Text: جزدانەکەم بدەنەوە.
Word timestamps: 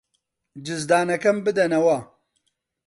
جزدانەکەم 0.65 1.37
بدەنەوە. 1.45 1.97